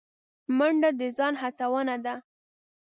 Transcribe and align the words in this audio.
منډه 0.57 0.89
د 0.99 1.01
ځان 1.17 1.33
هڅونه 1.41 1.95
ده 2.05 2.13